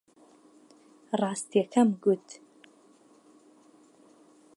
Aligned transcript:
ڕاستییەکەم 1.19 1.89
گوت. 2.03 2.27